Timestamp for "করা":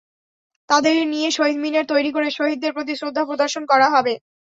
3.71-3.87